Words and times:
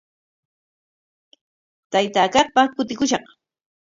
Taytaa 1.91 2.27
kaqpa 2.33 2.61
kutikushaq. 2.75 3.25